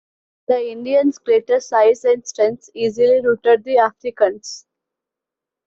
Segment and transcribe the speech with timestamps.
[0.47, 4.65] The Indian's greater size and strength easily routed the Africans.